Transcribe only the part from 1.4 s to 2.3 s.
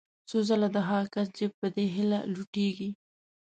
په دې هیله